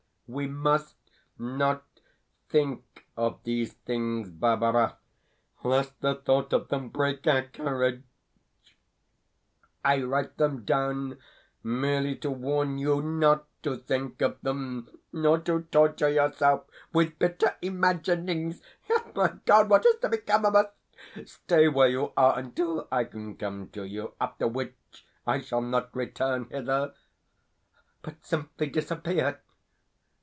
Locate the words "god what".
19.43-19.85